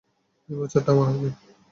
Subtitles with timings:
[0.49, 1.29] এই বছরটা আমার হবে।